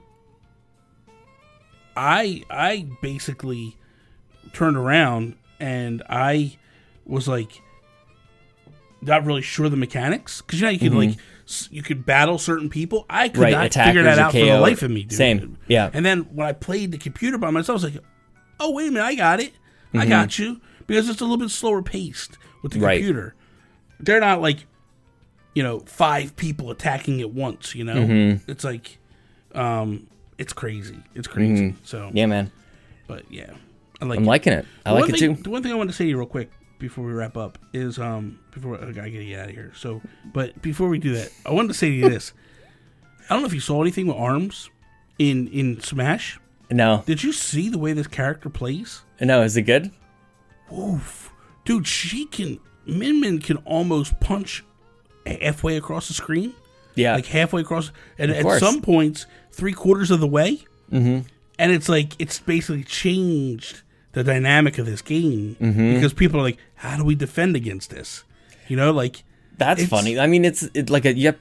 [1.97, 3.77] I I basically
[4.53, 6.57] turned around and I
[7.07, 7.61] was like
[9.03, 11.17] not really sure of the mechanics because you know you could like
[11.71, 13.07] you could battle certain people.
[13.11, 13.43] I could Mm-hmm.
[13.43, 15.03] Right, not figure that out for the life of me.
[15.03, 15.13] Dude.
[15.17, 15.91] Same, yeah.
[15.93, 18.05] And then when I played the computer by myself, I was like,
[18.61, 19.53] oh wait a minute, I got it.
[19.93, 20.09] I Mm-hmm.
[20.09, 22.99] got you because it's a little bit slower paced with the Right.
[22.99, 23.35] computer.
[23.99, 24.67] They're not like
[25.55, 27.75] you know five people attacking at once.
[27.75, 28.51] You know, Mm-hmm.
[28.51, 28.99] it's like
[29.55, 30.07] um,
[30.41, 30.99] it's crazy.
[31.15, 31.75] It's crazy.
[31.85, 32.17] So Mm-hmm.
[32.17, 32.51] Yeah, man.
[33.07, 33.53] but yeah,
[34.01, 34.19] I like.
[34.19, 34.29] I'm it.
[34.29, 34.67] liking it.
[34.85, 35.43] I The like it thing, too.
[35.43, 37.59] The one thing I want to say to you real quick before we wrap up
[37.73, 39.73] is um before I gotta get out of here.
[39.77, 40.01] So,
[40.33, 42.33] but before we do that, I wanted to say to you this.
[43.31, 44.71] I don't know if you saw anything with arms
[45.19, 46.41] in in Smash.
[46.73, 49.03] No, Did you see the way this character plays?
[49.21, 49.91] no, is it good?
[50.73, 51.33] Oof,
[51.65, 52.59] dude, she can.
[52.87, 54.65] Min Min can almost punch
[55.27, 56.55] halfway across the screen,
[56.95, 58.61] Yeah, like halfway across, and at course.
[58.61, 60.65] some points, three quarters of the way.
[60.93, 61.27] Mm-hmm.
[61.59, 65.95] And it's like it's basically changed the dynamic of this game Mm-hmm.
[65.95, 68.25] because people are like, "How do we defend against this?"
[68.69, 69.23] You know, like
[69.59, 70.19] That's funny.
[70.19, 71.39] I mean, it's it, like a, you have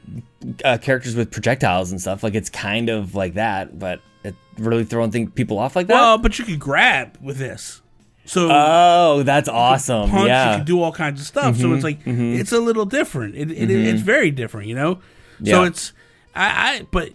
[0.65, 2.21] uh, characters with projectiles and stuff.
[2.23, 5.93] Like it's kind of like that, but it really throwing thing, people off like that.
[5.93, 7.81] well, but you could grab with this.
[8.25, 10.09] So oh, that's awesome.
[10.09, 11.57] punch, you yeah, Mm-hmm, can do all kinds of stuff.
[11.57, 13.35] So it's like it's a little different.
[13.35, 14.99] It, it, it's very different, you know.
[15.39, 15.53] Yeah.
[15.55, 15.93] So it's
[16.35, 17.11] I, I but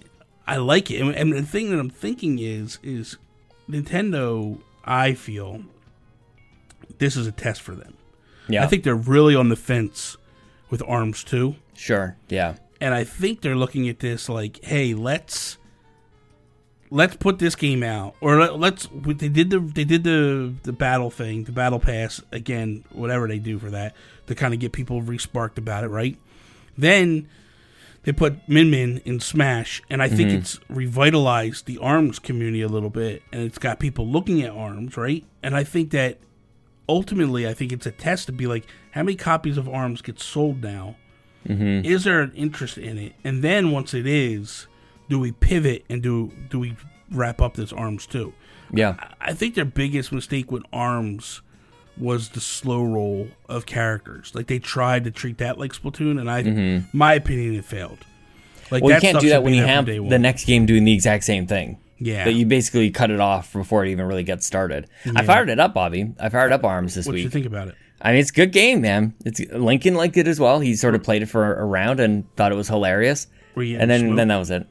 [0.47, 3.17] I like it, and, and the thing that I'm thinking is is
[3.69, 4.59] Nintendo.
[4.85, 5.63] I feel
[6.99, 7.95] this is a test for them.
[8.49, 8.63] yeah.
[8.63, 10.17] I think they're really on the fence
[10.71, 12.17] with Arms too, sure.
[12.29, 15.57] Yeah, and I think they're looking at this like, hey, let's
[16.91, 18.89] let's put this game out, or let, let's.
[18.93, 23.39] They did the they did the the battle thing, the battle pass again, whatever they
[23.39, 23.95] do for that
[24.27, 26.19] to kind of get people resparked about it, right?
[26.77, 27.29] Then
[28.05, 30.39] they put Min Min in Smash, and I think mm-hmm.
[30.39, 34.97] it's revitalized the Arms community a little bit, and it's got people looking at Arms,
[34.97, 35.25] right?
[35.43, 36.19] And I think that
[36.89, 40.21] ultimately, I think it's a test to be like, how many copies of Arms get
[40.21, 40.97] sold now?
[41.49, 41.85] Mm-hmm.
[41.85, 43.15] Is there an interest in it?
[43.25, 44.67] And then once it is,
[45.09, 46.77] do we pivot and do do we
[47.11, 48.33] wrap up this Arms too?
[48.73, 48.97] yeah.
[49.21, 51.43] I think their biggest mistake with Arms
[51.97, 54.33] was the slow roll of characters.
[54.35, 56.97] Like they tried to treat that like Splatoon, and I, mm-hmm.
[56.97, 57.99] my opinion, it failed.
[58.71, 61.25] Like Well, you can't do that when you have the next game doing the exact
[61.25, 61.79] same thing.
[61.99, 62.25] Yeah.
[62.25, 64.89] That you basically cut it off before it even really gets started.
[65.15, 66.13] I fired it up, Bobby.
[66.19, 67.13] I fired up Arms this week.
[67.13, 67.77] What do you think about it?
[68.01, 69.15] I mean, it's a good game, man.
[69.25, 70.61] It's Lincoln liked it as well.
[70.61, 73.29] He sort of played it for a round and thought it was hilarious.
[73.55, 74.67] Were you And then, then that was it.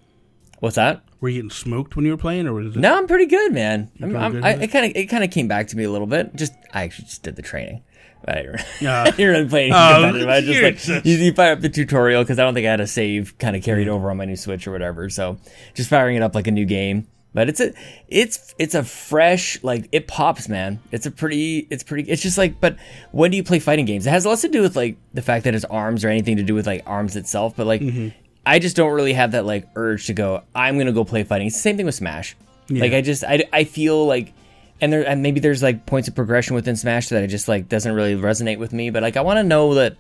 [0.63, 1.03] What's that?
[1.19, 2.79] Were you getting smoked when you were playing, or was it?
[2.79, 3.91] No, I'm pretty good, man.
[4.01, 5.83] I'm, pretty I'm, good I, it kind of it kind of came back to me
[5.83, 6.33] a little bit.
[6.35, 7.83] Just I actually just did the training.
[8.25, 9.01] I didn't, Yeah.
[9.07, 10.29] I didn't really play any Oh, competitive.
[10.29, 12.71] I just you're like you, you fire up the tutorial because I don't think I
[12.71, 15.09] had a save kind of carried over on my new Switch or whatever.
[15.09, 15.37] So
[15.73, 17.07] just firing it up like a new game.
[17.33, 17.73] But it's a
[18.07, 20.79] it's it's a fresh like it pops, man.
[20.93, 22.77] It's a pretty it's pretty it's just like but
[23.11, 24.07] when do you play fighting games?
[24.07, 26.43] It has less to do with like the fact that it's arms or anything to
[26.43, 28.09] do with like arms itself, but like Mm-hmm.
[28.45, 30.43] I just don't really have that like urge to go.
[30.53, 31.47] I'm gonna go play fighting.
[31.47, 32.35] It's the same thing with Smash.
[32.69, 34.33] Like I just I, I feel like
[34.81, 37.69] and there and maybe there's like points of progression within Smash that it just like
[37.69, 38.89] doesn't really resonate with me.
[38.89, 39.95] But like I want to know that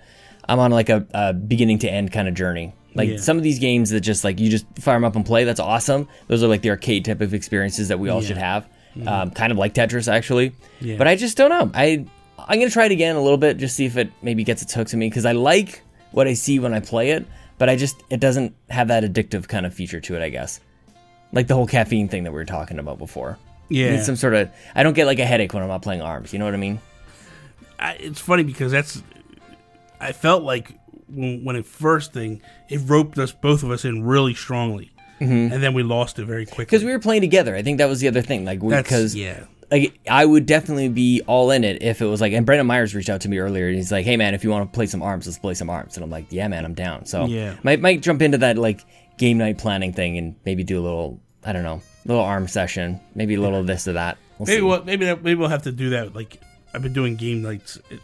[0.47, 2.73] I'm on like a, a beginning to end kind of journey.
[2.95, 3.17] Like Yeah.
[3.17, 5.43] some of these games that just like you just fire them up and play.
[5.43, 6.07] That's awesome.
[6.27, 8.67] Those are like the arcade type of experiences that we all should have.
[9.07, 10.51] Um, kind of like Tetris actually.
[10.51, 10.85] Mm-hmm.
[10.85, 10.97] Yeah.
[10.97, 11.71] But I just don't know.
[11.73, 12.05] I
[12.39, 14.73] I'm gonna try it again a little bit just see if it maybe gets its
[14.73, 17.25] hooks in me because I like what I see when I play it.
[17.57, 20.23] But I just it doesn't have that addictive kind of feature to it.
[20.23, 20.59] I guess
[21.33, 23.37] like the whole caffeine thing that we were talking about before.
[23.67, 23.95] Yeah.
[23.95, 24.49] Need some sort of.
[24.75, 26.31] I don't get like a headache when I'm not playing arms.
[26.31, 26.79] You know what I mean?
[27.79, 29.01] I, it's funny because that's.
[29.99, 30.71] I felt like
[31.07, 35.53] when, when it first thing, it roped us both of us in really strongly, mm-hmm.
[35.53, 36.65] and then we lost it very quickly.
[36.65, 37.55] Because we were playing together.
[37.55, 38.45] I think that was the other thing.
[38.45, 42.31] Like because yeah, like I would definitely be all in it if it was like.
[42.33, 44.49] And Brendan Myers reached out to me earlier, and he's like, "Hey man, if you
[44.51, 46.73] want to play some arms, let's play some arms." And I'm like, "Yeah, man, I'm
[46.75, 47.55] down." So Yeah.
[47.63, 48.81] might might jump into that like
[49.17, 52.99] game night planning thing and maybe do a little I don't know little arm session,
[53.15, 54.17] maybe a little of this or that.
[54.37, 54.61] We'll Maybe see.
[54.63, 56.13] we'll maybe that, maybe we'll have to do that.
[56.15, 56.39] Like
[56.73, 57.95] I've been doing game nights uh,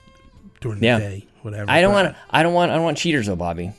[0.62, 1.00] during the Yeah.
[1.00, 1.70] day, whatever.
[1.70, 3.72] I don't want I don't want I don't want cheaters though, Bobby.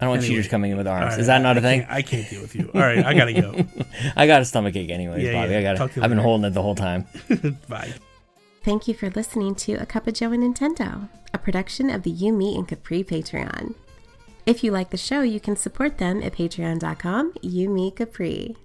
[0.00, 0.36] I don't want Anyway.
[0.36, 1.12] cheaters coming in with arms.
[1.12, 1.80] right, Is that not I a thing?
[1.80, 2.70] can't- I can't deal with you.
[2.74, 3.64] All right, I gotta go.
[4.16, 5.52] I got a stomach ache anyways, Yeah, Bobby.
[5.52, 5.58] yeah.
[5.58, 5.76] I got.
[5.78, 6.28] Talk to to you I've been later.
[6.28, 7.06] holding it the whole time.
[7.68, 7.92] Bye.
[8.62, 12.10] Thank you for listening to A Cup of Joe and Nintendo, a production of the
[12.10, 13.74] You, Me, and Capri Patreon.
[14.44, 18.56] If you like the show, you can support them at patreon.com, You, Me, Capri.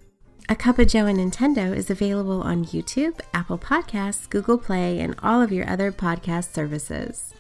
[0.50, 5.16] A Cup of Joe and Nintendo is available on YouTube, Apple Podcasts, Google Play, and
[5.24, 7.34] all of your other podcast services.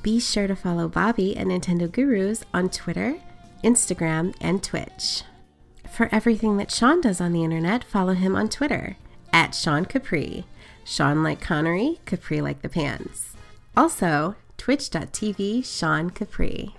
[0.00, 3.16] Be sure to follow Bobby and Nintendo Gurus on Twitter,
[3.62, 5.22] Instagram, and Twitch.
[5.90, 8.96] For everything that Sean does on the internet, follow him on Twitter
[9.32, 10.46] at Sean Capri.
[10.84, 13.36] Sean like Connery, Capri like the pants.
[13.76, 16.74] Also, twitch.tv Sean Capri.